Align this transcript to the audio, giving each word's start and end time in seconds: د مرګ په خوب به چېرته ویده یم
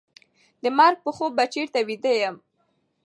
د 0.63 0.65
مرګ 0.77 0.97
په 1.05 1.09
خوب 1.15 1.31
به 1.37 1.45
چېرته 1.53 1.79
ویده 1.87 2.13
یم 2.21 2.35